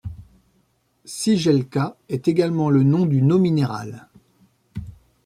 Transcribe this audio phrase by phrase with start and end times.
[1.05, 4.07] Cigeľka est également le nom d'une eau minérale.